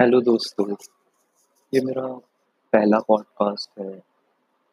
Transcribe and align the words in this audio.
Hello 0.00 0.20
दोस्तों। 0.20 0.74
ये 1.72 1.80
मेरा 1.80 2.06
पहला 2.72 2.98
पॉडकास्ट 2.98 3.78
है 3.80 4.02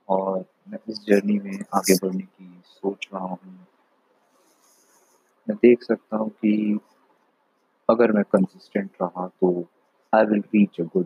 और 0.10 0.46
मैं 0.70 0.80
इस 0.90 1.00
जर्नी 1.00 1.38
में 1.40 1.60
आगे 1.76 1.96
बढ़ने 1.96 2.22
की 2.22 2.62
सोच 2.66 3.08
रहा 3.14 3.24
हूँ। 3.24 3.68
मैं 5.48 5.58
देख 5.58 5.84
सकता 5.84 6.18
हूँ 6.18 6.30
कि 6.30 6.80
अगर 7.90 8.12
मैं 8.12 8.24
कंसिस्टेंट 8.24 8.90
रहा 9.02 9.28
तो 9.28 9.54
I 10.14 10.26
will 10.26 10.42
reach 10.56 10.82
a 10.82 10.84
good 10.84 11.06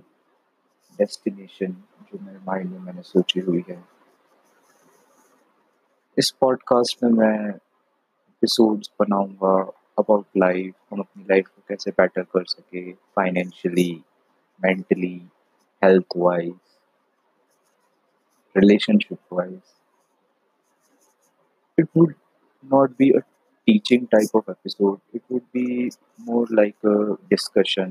destination 1.00 1.72
जो 2.02 2.26
मेरे 2.26 2.40
माइंड 2.40 2.72
में 2.72 2.80
मैंने 2.80 3.02
सोची 3.02 3.40
हुई 3.40 3.64
है। 3.70 3.84
इस 6.18 6.32
पॉडकास्ट 6.42 7.04
में 7.04 7.12
मैं 7.12 7.50
एपिसोड्स 7.50 8.92
बनाऊँगा 9.00 9.58
अबाउट 10.00 10.26
लाइफ 10.38 10.74
हम 10.92 11.00
अपनी 11.00 11.24
लाइफ 11.24 11.48
को 11.48 11.62
कैसे 11.70 11.92
बेटर 11.92 12.24
कर 12.24 12.46
सके 12.46 12.92
financially 12.92 13.92
mentally 14.66 15.16
health 15.84 16.18
wise 16.18 16.54
relationship 18.56 19.20
wise 19.30 19.72
it 21.78 21.88
would 21.94 22.16
not 22.64 22.98
be 22.98 23.10
a 23.10 23.22
teaching 23.68 24.08
type 24.08 24.34
of 24.34 24.44
episode. 24.50 25.00
It 25.14 25.24
would 25.30 25.52
be 25.52 25.92
more 26.20 26.48
like 26.52 26.78
a 26.84 26.98
discussion. 27.32 27.90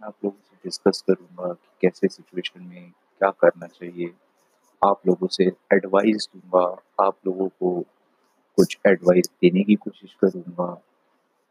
मैं 0.00 0.06
आप 0.06 0.14
लोगों 0.24 0.38
से 0.44 0.56
डिस्कस 0.64 1.02
करूँगा 1.08 1.52
कि 1.52 1.68
कैसे 1.82 2.08
सिचुएशन 2.08 2.62
में 2.62 2.90
क्या 2.90 3.30
करना 3.30 3.66
चाहिए। 3.66 4.12
आप 4.82 5.06
लोगों 5.06 5.26
से 5.26 5.44
एडवाइस 5.72 6.28
दूँगा। 6.36 6.64
आप 7.06 7.16
लोगों 7.26 7.48
को 7.48 7.80
कुछ 8.58 8.78
एडवाइस 8.86 9.30
देने 9.42 9.62
की 9.64 9.74
कोशिश 9.74 10.16
करूँगा। 10.24 10.82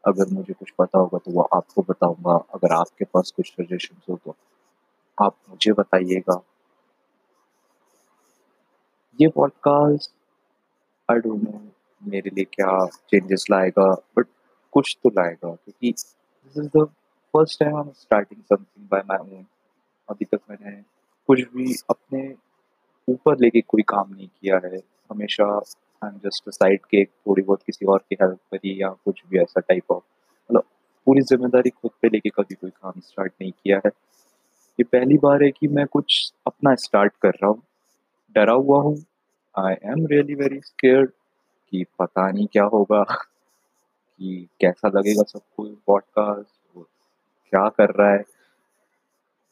अगर 0.06 0.32
मुझे 0.32 0.52
कुछ 0.52 0.70
पता 0.78 0.98
होगा 0.98 1.18
तो 1.18 1.32
वो 1.32 1.42
आपको 1.54 1.82
बताऊँगा। 1.88 2.34
अगर 2.54 2.72
आपके 2.74 3.04
पास 3.04 3.32
कुछ 3.36 3.50
सजेशन 3.50 3.96
हो 4.08 4.16
तो 4.24 4.34
आप 5.18 5.36
मुझे 5.50 5.72
बताइएगा। 5.72 6.40
ये 9.18 9.28
पॉडकास्ट 9.34 10.10
आई 11.08 11.18
डोंट 11.18 11.42
नो 11.42 11.60
मेरे 12.02 12.30
लिए 12.30 12.44
क्या 12.52 12.86
चेंजेस 13.10 13.46
लाएगा 13.50 13.90
बट 14.16 14.26
कुछ 14.72 14.96
तो 15.02 15.08
लाएगा, 15.10 15.54
क्योंकि 15.54 15.90
this 15.90 16.56
is 16.56 16.68
the 16.76 16.84
first 17.34 17.58
time 17.60 17.76
I 17.76 17.82
am 17.82 17.90
starting 17.92 18.40
something 18.42 18.88
by 18.90 19.02
my 19.08 19.18
own 19.18 19.44
अभी 20.08 20.24
तक 20.24 20.40
मैंने 20.50 20.82
कुछ 21.28 21.40
भी 21.54 21.74
अपने 21.90 22.22
ऊपर 23.08 23.38
लेके 23.40 23.60
कोई 23.62 23.82
काम 23.88 24.14
नहीं 24.14 24.28
किया 24.28 24.60
है। 24.64 24.80
हमेशा 25.10 25.46
जस्ट 26.04 26.50
साइड 26.50 26.84
के 26.84 27.04
थोड़ी 27.04 27.42
बहुत 27.42 27.62
किसी 27.66 27.86
और 27.86 27.98
की 28.08 28.16
हेल्प 28.22 28.38
करी 28.52 28.80
या 28.82 28.88
कुछ 29.04 29.22
भी 29.30 29.38
ऐसा 29.38 29.60
टाइप 29.60 29.92
ऑफ़ 29.92 30.02
मतलब 30.50 30.64
पूरी 31.06 31.20
ज़िम्मेदारी 31.22 31.70
खुद 31.70 31.90
पे 32.02 32.08
लेके 32.08 32.30
कभी 32.30 32.54
कोई 32.54 32.70
काम 32.70 33.00
स्टार्ट 33.00 33.32
नहीं 33.40 33.52
किया 33.52 33.80
है। 33.86 33.90
ये 34.78 34.84
पहली 34.84 35.18
बार 35.18 35.42
है 35.42 35.50
कि 35.50 35.68
मैं 35.68 35.86
कुछ 35.86 36.32
अपना 36.46 36.74
स्टार्ट 36.76 37.12
कर 37.22 37.30
रहा 37.32 37.48
हूँ। 37.48 37.62
डरा 38.36 38.52
हुआ 38.54 38.80
हूँ। 38.82 38.96
I 39.54 39.74
am 39.84 40.06
really 40.06 40.34
very 40.34 40.60
scared 40.60 41.10
कि 41.72 41.84
पता 41.98 42.30
नहीं 42.30 42.46
क्या 42.52 42.64
होगा, 42.64 43.02
कि 43.02 44.48
कैसा 44.60 44.88
लगेगा 44.88 45.22
सबको 45.22 45.64
पॉडकास्ट 45.86 46.84
क्या 47.52 47.68
कर 47.68 47.94
रहा 47.94 48.12
है। 48.12 48.24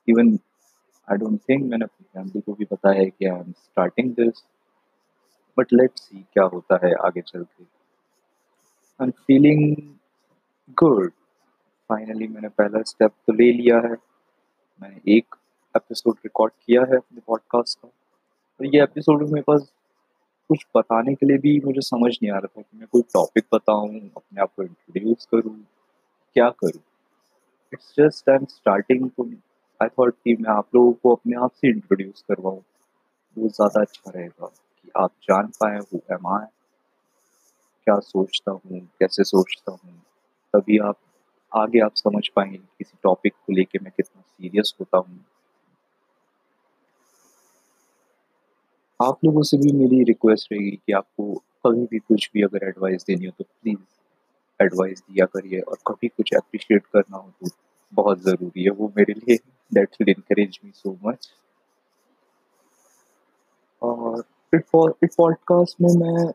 इवन 0.09 0.39
आई 1.09 1.17
डोंट 1.19 1.39
थिंक 1.49 1.65
मैंने 1.65 1.85
अपनी 1.85 2.07
फैमिली 2.15 2.41
को 2.41 2.53
भी 2.55 2.65
बताया 2.73 3.01
है 3.01 3.09
कि 3.09 3.27
I 3.27 3.39
am 3.39 3.53
starting 3.53 4.11
this 4.15 4.43
but 5.57 5.73
let's 5.73 6.03
see 6.03 6.25
क्या 6.33 6.45
होता 6.55 6.79
है 6.85 6.93
आगे 7.07 7.21
चल 7.23 7.43
के। 7.43 7.65
I 9.01 9.07
am 9.07 9.11
feeling 9.27 9.77
good 10.77 11.11
finally 11.91 12.29
मैंने 12.29 12.49
पहला 12.51 12.83
स्टेप 12.85 13.13
तो 13.27 13.33
ले 13.33 13.53
लिया 13.53 13.77
है। 13.79 13.97
मैंने 14.81 15.17
एक 15.17 15.35
एपिसोड 15.75 16.17
रिकॉर्ड 16.25 16.53
किया 16.67 16.83
है 16.83 16.97
अपने 16.97 17.21
पॉडकास्ट 17.27 17.79
का। 17.79 17.89
और 17.89 18.75
ये 18.75 18.83
एपिसोड 18.83 19.23
मेरे 19.23 19.43
पास 19.43 19.71
कुछ 20.51 20.65
बताने 20.77 21.15
के 21.15 21.27
लिए 21.27 21.39
भी 21.39 21.61
मुझे 21.65 21.81
समझ 21.81 22.11
नहीं 22.13 22.31
आ 22.33 22.39
रहा 22.39 22.47
था 22.47 22.63
कि 22.63 22.79
मैं 22.79 22.87
कोई 22.93 23.03
टॉपिक 23.15 23.45
बताऊँ, 23.55 23.89
अपने 24.17 24.41
आप 24.43 24.51
को 24.57 24.63
इंट्रोड्यूस 24.63 25.27
करूँ, 25.33 25.57
क्या 26.37 26.49
करूँ। 26.61 26.83
It's 27.73 27.95
just 27.99 28.29
I 28.31 28.37
am 28.37 28.45
starting 28.51 29.09
तो 29.11 29.25
आई 29.81 29.89
थॉट 29.99 30.15
कि 30.15 30.37
मैं 30.41 30.51
आप 30.51 30.75
लोगों 30.75 30.93
को 30.93 31.15
अपने 31.15 31.37
आप 31.45 31.53
से 31.53 31.69
इंट्रोड्यूस 31.69 32.25
करवाऊं। 32.29 32.61
वो 33.37 33.49
ज़्यादा 33.49 33.81
अच्छा 33.81 34.11
रहेगा। 34.11 34.51
कि 34.85 34.91
आप 34.97 35.11
जान 35.23 35.47
पाए 35.61 35.79
वो 35.79 36.01
एम 36.13 36.27
आई 36.35 36.47
क्या 37.87 37.99
सोचता 38.01 38.53
हूँ, 38.53 38.81
कैसे 39.01 39.25
सोचता 39.25 39.73
हूँ? 39.73 39.95
तभी 40.55 40.79
आप, 40.79 40.97
आगे 41.53 41.81
आप 41.81 41.95
समझ 41.97 42.23
पाएँगे 42.37 42.57
किसी 42.57 42.99
टॉपिक 43.03 43.35
को 43.47 43.53
लेके 43.53 43.79
मैं 43.79 43.93
कितना 43.97 44.21
सीरियस 44.21 44.75
होता 44.81 44.99
हूँ। 44.99 45.25
आप 49.01 49.25
लोगों 49.25 49.43
से 49.43 49.57
भी 49.59 49.73
मेरी 49.73 50.03
रिक्वेस्ट 50.05 50.53
रहेगी 50.53 50.71
कि 50.77 50.93
आपको 50.93 51.33
कभी 51.67 51.87
भी 51.87 51.99
कुछ 51.99 52.29
भी 52.35 52.43
अगर 52.43 52.67
एडवाइस 52.69 53.05
देनी 53.07 53.27
हो 53.27 53.33
तो 53.39 53.45
प्लीज़ 53.45 54.65
एडवाइस 54.65 55.01
दिया 55.01 55.27
करिए 55.27 55.61
और 55.61 55.79
कभी 55.87 56.09
कुछ 56.09 56.35
अप्रिशिएट 56.37 56.87
करना 56.87 57.17
हो 57.17 57.31
तो 57.41 57.51
बहुत 57.93 58.23
ज़रूरी 58.23 58.65
है। 58.65 58.71
वो 58.71 58.93
मेरे 58.97 59.15
लिए 59.15 59.37
that 59.73 59.97
will 60.01 60.09
encourage 60.11 60.59
me 60.65 60.71
so 60.75 60.97
much 61.05 61.29
और 63.83 64.25
इस 64.55 65.15
पॉडकास्ट 65.19 65.77
में 65.81 65.89
मैं 65.89 66.31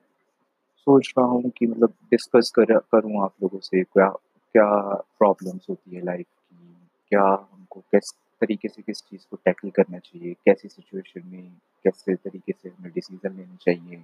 सोच 0.78 1.14
रहा 1.18 1.28
हूँ 1.28 1.50
कि 1.50 1.68
मतलब 1.68 1.90
डिस्कस 1.90 2.52
कर, 2.56 2.78
करूँ 2.78 3.24
आप 3.24 3.34
लोगों 3.44 3.60
से 3.60 3.84
क्या 3.84 4.10
क्या 4.54 4.94
प्रॉब्लम्स 4.94 5.68
होती 5.70 5.96
है 5.96 6.06
लाइफ 6.06 6.26
की? 6.26 6.88
क्या 7.10 7.24
हमको 7.24 7.80
किस 7.80 8.14
तरीके 8.42 8.68
से 8.68 8.82
किस 8.82 9.02
चीज़ 9.02 9.22
को 9.32 9.38
टैकल 9.46 9.70
करना 9.70 9.98
चाहिए? 9.98 10.34
कैसी 10.34 10.68
सिचुएशन 10.68 11.22
में 11.26 11.52
कैसे 11.84 12.16
तरीके 12.16 12.52
से 12.52 12.70
हमें 12.70 12.92
डिसीज़न 12.92 13.38
लेने 13.38 13.56
चाहिए? 13.62 14.04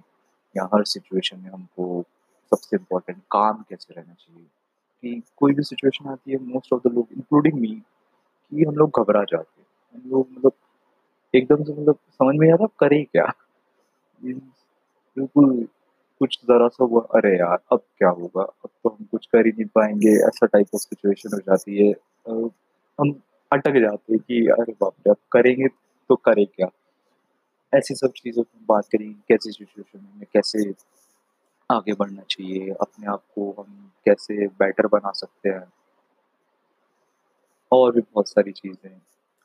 या 0.56 0.64
हर 0.74 0.84
सिचुएशन 0.84 1.40
में 1.40 1.50
हमको 1.50 2.02
सबसे 2.50 2.76
इम्पोर्टेंट 2.76 3.18
काम 3.30 3.64
कैसे 3.70 3.94
रहना 3.94 4.14
चाहिए? 4.14 4.46
कि 5.02 5.22
कोई 5.36 5.54
भी 5.54 5.62
सिचुएशन 5.62 6.08
आती 6.08 6.30
है 6.32 6.38
मोस्ट 6.38 6.72
ऑफ़ 6.72 6.88
द 6.88 6.92
लोग 6.92 7.08
इंक्लूडिंग 7.12 7.54
मी 7.54 7.82
कि 8.50 8.64
हम 8.64 8.74
लोग 8.74 8.92
घबरा 9.00 9.24
जाते 9.24 9.62
हैं। 9.62 10.02
हम 10.02 10.10
लोग 10.10 10.28
मतलब 10.30 10.52
एकदम 11.34 11.64
से 11.64 11.72
मतलब 11.72 11.94
समझ 11.94 12.36
में 12.36 12.52
आता, 12.52 12.66
करें 12.66 13.04
क्या? 13.04 13.32
बिल्कुल 14.20 15.66
कुछ 16.20 16.38
ज़रा 16.44 16.68
सा 16.68 16.84
हुआ 16.84 17.00
अरे 17.16 17.30
यार, 17.38 17.58
अब 17.72 17.80
क्या 17.98 18.08
होगा? 18.10 18.42
अब 18.42 18.70
तो 18.84 18.88
हम 18.90 19.04
कुछ 19.10 19.26
कर 19.28 19.46
ही 19.46 19.52
नहीं 19.52 19.66
पाएँगे। 19.74 20.10
ऐसा 20.28 20.46
टाइप 20.46 20.66
ऑफ़ 20.74 20.82
सिचुएशन 20.82 21.34
हो 21.34 21.40
जाती 21.40 21.78
है। 21.78 21.92
हम 22.98 23.14
अटक 23.50 23.78
जाते 23.80 24.12
हैं 24.12 24.20
कि 24.20 24.46
अरे 24.52 24.72
बाप 24.80 24.94
रे, 25.00 25.10
अब 25.10 25.16
करेंगे 25.32 25.68
तो 26.10 26.16
करें 26.18 26.46
क्या? 26.46 26.68
ऐसी 27.72 27.94
सब 27.94 28.12
चीज़ों 28.16 28.42
की 28.42 28.64
बात 28.68 28.86
करेंगे 28.92 29.14
कैसी 29.28 29.52
सिचुएशन 29.52 30.06
में 30.16 30.26
कैसे 30.32 30.70
आगे 31.70 31.92
बढ़ना 31.94 32.22
चाहिए, 32.30 32.70
अपने 32.72 33.06
आप 33.08 33.22
को 33.34 33.50
हम 33.60 33.90
कैसे 34.06 34.46
बेटर 34.48 34.86
बना 34.88 35.10
सकते 35.14 35.48
हैं। 35.48 35.66
और 37.72 37.92
भी 37.92 38.00
बहुत 38.02 38.28
सारी 38.28 38.52
चीज़ें। 38.52 38.90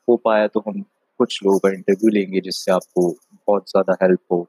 हो 0.08 0.16
पाया 0.16 0.46
तो 0.48 0.60
हम 0.68 0.80
कुछ 1.20 1.38
लोगों 1.44 1.58
का 1.58 1.70
इंटरव्यू 1.72 2.10
लेंगे 2.10 2.40
जिससे 2.40 2.72
आपको 2.72 3.08
बहुत 3.48 3.68
ज़्यादा 3.70 3.96
हेल्प 4.02 4.20
हो। 4.32 4.46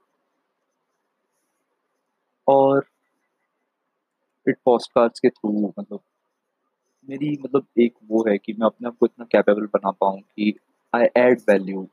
और 2.48 2.86
इट 4.48 4.58
पॉडकास्ट 4.66 5.20
के 5.20 5.30
थ्रू 5.30 5.74
मतलब 5.80 6.00
मेरी 7.10 7.38
मतलब 7.44 7.66
एक 7.80 7.94
वो 8.08 8.26
है 8.30 8.38
कि 8.38 8.54
मैं 8.54 8.66
अपने 8.66 8.88
आप 8.88 8.98
को 9.00 9.06
इतना 9.06 9.26
कैपेबल 9.26 9.66
बना 9.66 9.92
पाऊँ 9.92 10.20
कि 10.20 10.54
I 10.96 11.06
add 11.18 11.42
value 11.50 11.88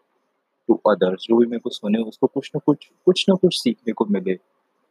to 0.69 0.75
others 0.75 1.22
जो 1.22 1.37
भी 1.37 1.47
मेरे 1.47 1.59
को 1.59 1.71
सुने, 1.71 1.99
उसको 1.99 2.27
कुछ 2.27 2.50
ना 2.55 2.61
कुछ 2.66 2.91
कुछ 3.06 3.25
ना 3.28 3.34
कुछ 3.34 3.62
सीखने 3.62 3.93
को 3.93 4.06
मिले। 4.06 4.34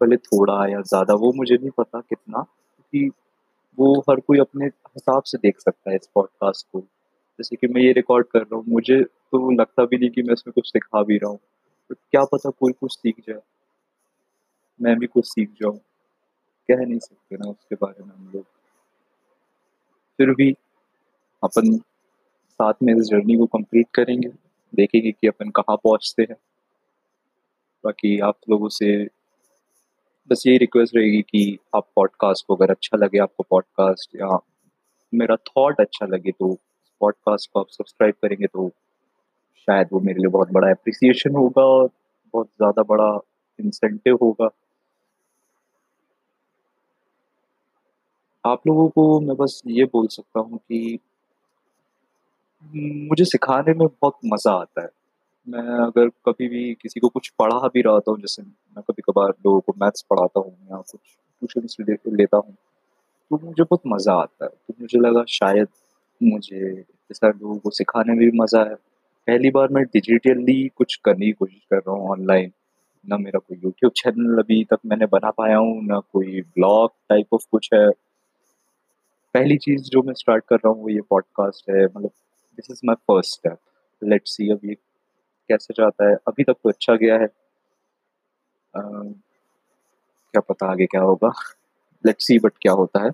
पहले 0.02 0.18
थोड़ा 0.18 0.68
या 0.68 0.82
ज़्यादा, 0.82 1.14
वो 1.14 1.34
मुझे 1.34 1.56
नहीं 1.56 1.70
पता 1.70 2.00
कितना, 2.02 2.42
क्योंकि 2.42 3.12
वो 3.78 4.00
हर 4.00 4.20
कोई 4.20 4.40
अपने 4.40 4.66
हिसाब 4.66 5.24
से 5.24 5.38
देख 5.38 5.60
सकता 5.60 5.90
है 5.90 5.96
इस 5.96 6.10
पॉडकास्ट 6.16 6.68
को। 6.72 6.80
जैसे 7.40 7.56
कि 7.56 7.68
मैं 7.68 7.82
ये 7.82 7.92
रिकॉर्ड 7.92 8.28
कर 8.28 8.40
रहा 8.40 8.56
हूँ, 8.56 8.66
मुझे 8.68 9.04
तो 9.04 9.52
लगता 9.52 9.86
भी 9.86 9.98
नहीं 9.98 10.10
कि 10.10 10.24
मैं 10.24 10.34
इसमें 10.34 10.54
कुछ 10.54 10.68
सिखा 10.68 11.04
भी 11.04 11.18
रहा 11.18 11.30
हूँ। 11.30 11.40
तो 11.90 11.96
क्या 11.96 12.24
पता 12.24 12.50
कोई 12.50 12.72
कुछ 12.72 12.94
सीख 12.94 13.16
जाए। 13.28 13.40
मैं 14.80 14.96
भी 15.00 15.08
कुछ 15.08 15.26
सीख 15.26 15.50
जाऊँ। 15.62 15.78
कह 16.70 16.86
नहीं 16.86 17.00
सकते 17.00 17.36
ना 17.36 17.50
उसके 17.50 17.76
बारे 17.76 18.04
में 18.04 18.14
हम 18.16 18.32
लोग। 18.34 18.44
फिर 20.20 20.32
भी 20.34 20.52
अपन 21.44 21.78
साथ 21.78 22.74
में 22.84 22.94
इस 22.94 23.06
जर्नी 23.06 23.36
को 23.38 23.46
कंप्लीट 23.48 23.88
करेंगे। 23.96 24.30
देखेंगे 24.74 25.12
कि 25.12 25.28
अपन 25.28 25.50
कहाँ 25.50 25.76
पहुँचते 25.78 26.24
हैं। 26.24 26.36
बाकी 27.84 28.20
आप 28.20 28.38
लोगों 28.50 28.70
से 28.70 28.92
बस 30.30 30.44
यही 30.48 30.58
रिक्वेस्ट 30.58 30.96
रहेगी 30.96 31.22
कि 31.22 31.58
आप 31.76 31.88
पॉडकास्ट 31.96 32.46
को 32.48 32.56
अगर 32.56 32.72
अच्छा 32.72 32.98
लगे, 32.98 33.20
आपको 33.20 33.44
पॉडकास्ट 33.50 34.16
या 34.16 34.38
मेरा 35.14 35.36
थॉट 35.48 35.80
अच्छा 35.82 36.06
लगे 36.06 36.32
तो 36.32 36.54
पॉडकास्ट 37.02 37.50
को 37.54 37.60
आप 37.60 37.68
सब्सक्राइब 37.70 38.16
करेंगे 38.22 38.48
तो 38.48 38.70
शायद 39.68 39.88
वो 39.94 40.00
मेरे 40.00 40.20
लिए 40.20 40.30
बहुत 40.32 40.52
बड़ा 40.52 40.70
अप्रिसिएशन 40.72 41.36
होगा 41.36 41.64
और 41.64 41.90
बहुत 42.34 42.48
ज़्यादा 42.48 42.84
बड़ा 42.84 43.10
इंसेंटिव 43.60 44.18
होगा। 44.22 44.50
आप 48.44 48.68
लोगों 48.68 48.88
को 48.90 49.20
मैं 49.20 49.36
बस 49.38 49.62
ये 49.70 49.86
बोल 49.86 50.08
सकता 50.10 50.40
हूँ 50.40 50.58
कि 50.60 51.00
मुझे 53.10 53.26
सिखाने 53.26 53.74
में 53.74 53.88
बहुत 53.88 54.18
मज़ा 54.26 54.52
आता 54.54 54.82
है। 54.82 54.90
मैं 55.48 55.64
अगर 55.86 56.10
कभी 56.28 56.48
भी 56.50 56.74
किसी 56.74 57.00
को 57.00 57.10
कुछ 57.10 57.30
पढ़ा 57.40 57.68
भी 57.70 57.82
रहा 57.82 58.00
हूँ, 58.10 58.20
जैसे 58.22 58.44
मैं 58.44 58.84
कभी-कभार 58.84 59.30
लोगों 59.48 59.60
को 59.62 59.74
मैथ्स 59.82 60.02
पढ़ाता 60.10 60.40
हूँ 60.40 60.54
या 60.72 60.78
कुछ 60.82 61.00
ट्यूशन्स 61.42 61.78
ले 61.82 61.96
लेता 62.14 62.38
हूँ, 62.38 62.56
तो 63.32 63.40
मुझे 63.46 63.64
बहुत 63.64 63.82
मज़ा 63.88 64.14
आता 64.14 64.46
है। 64.46 64.52
तो 64.52 64.76
मुझे 64.82 65.00
लगा 65.00 65.24
शायद 65.30 65.68
मुझे 66.22 66.72
इतना 67.12 67.30
लोगों 67.32 67.58
को 67.60 67.70
सिखाने 67.72 68.14
में 68.14 68.20
भी 68.22 68.40
मज़ा 68.40 68.64
है। 68.64 68.76
पहली 69.28 69.50
बार 69.52 69.70
मैं 69.72 69.84
डिजिटली 69.86 70.68
कुछ 70.78 70.96
करने 71.06 71.26
की 71.26 71.32
कोशिश 71.34 71.62
कर 71.72 71.78
रहा 71.78 71.96
हूँ 71.96 72.10
ऑनलाइन। 72.12 72.52
ना 73.06 73.18
मेरा 73.18 73.40
कोई 73.40 73.58
यूट्यूब 73.64 73.92
चैनल 73.98 74.40
अभी 74.40 74.64
तक 74.66 74.80
मैंने 74.86 75.06
बना 75.08 75.32
पाया 75.32 75.58
हूँ, 75.58 75.84
ना 75.86 76.00
कोई 76.14 76.42
ब्लॉग 76.44 76.92
टाइप 77.10 77.34
ऑफ़ 77.34 77.46
कुछ 77.52 77.70
है। 77.74 77.88
पहली 79.34 79.58
चीज़ 79.58 79.82
जो 79.84 80.04
मैं 80.04 80.14
स्टार्ट 80.14 80.44
कर 80.48 80.56
रहा 80.56 80.70
हूँ 80.70 80.82
वो 80.82 80.90
ये 80.90 81.02
पॉडकास्ट 81.02 81.70
है 81.70 81.86
मतलब 81.86 82.12
this 82.58 82.68
is 82.72 82.82
my 82.86 82.96
first 82.96 83.32
step. 83.32 83.58
Let's 84.04 84.32
see 84.32 84.52
अब 84.52 84.60
ये 84.66 84.76
कैसे 85.50 85.74
जाता 85.74 86.10
है। 86.10 86.16
अभी 86.16 86.44
तक 86.44 86.54
तो 86.54 86.70
अच्छा 86.70 86.96
गया 86.96 87.16
है। 87.16 87.26
अ, 88.76 88.82
क्या 90.34 90.40
पता 90.40 90.72
आगे 90.72 90.86
क्या 90.86 91.02
होगा? 91.02 91.34
लेट्स 92.06 92.28
सी 92.28 92.40
बट 92.40 92.54
क्या 92.62 92.74
होता 92.74 93.00
है। 93.00 93.10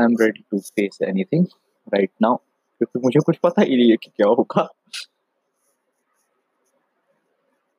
I 0.00 0.04
am 0.04 0.16
ready 0.20 0.44
to 0.50 0.58
face 0.58 0.98
anything 1.02 1.46
right 1.94 2.10
now 2.22 2.36
क्योंकि 2.36 3.00
मुझे 3.04 3.20
कुछ 3.20 3.36
पता 3.36 3.62
ही 3.62 3.76
नहीं 3.76 3.90
है 3.90 3.96
कि 3.96 4.10
क्या 4.16 4.26
होगा। 4.26 4.68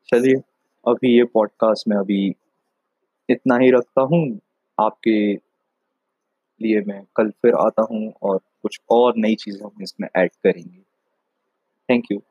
चलिए, 0.10 0.36
अभी 0.88 1.18
ये 1.18 1.24
पॉडकास्ट 1.24 1.88
में 1.88 1.98
अभी 1.98 2.36
इतना 3.30 3.58
ही 3.58 3.72
रखता 3.72 4.02
हूँ। 4.02 4.40
आपके 4.80 5.36
लिए 6.64 6.82
मैं 6.82 7.04
कल 7.16 7.30
फिर 7.42 7.54
आता 7.58 7.88
हूँ 7.92 8.14
और 8.24 8.40
कुछ 8.64 8.80
और 8.92 9.14
नई 9.18 9.36
चीज़ें 9.36 9.64
हम 9.66 9.84
इसमें 9.84 10.08
ऐड 10.18 10.32
करेंगे। 10.44 10.82
Thank 11.90 12.12
you. 12.12 12.22